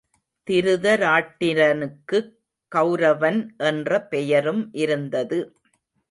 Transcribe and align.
திருதராட்டிர 0.47 1.59
னுக்குக் 1.73 2.31
கவுரவன் 2.71 3.39
என்ற 3.63 3.99
பெயரும் 4.05 4.69
இருந்தது. 4.75 5.39